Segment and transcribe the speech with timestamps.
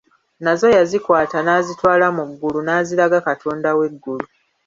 [0.43, 4.25] Nazo yazikwata n'azitwala mu ggulu n'aziraga katonda w'eggulu.